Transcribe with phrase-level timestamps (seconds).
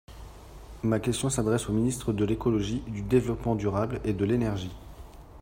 [0.81, 4.75] Ma question s’adresse au Ministre de l’écologie, du développement durable et de l’énergie.